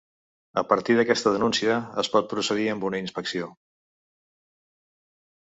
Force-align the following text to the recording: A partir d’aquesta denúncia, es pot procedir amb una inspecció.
A 0.61 0.61
partir 0.69 0.95
d’aquesta 0.99 1.33
denúncia, 1.35 1.75
es 2.05 2.09
pot 2.15 2.31
procedir 2.33 2.65
amb 2.73 2.89
una 2.91 3.03
inspecció. 3.03 3.53